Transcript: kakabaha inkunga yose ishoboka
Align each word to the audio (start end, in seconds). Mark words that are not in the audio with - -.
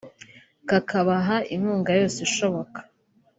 kakabaha 0.69 1.35
inkunga 1.53 1.91
yose 1.99 2.17
ishoboka 2.27 2.79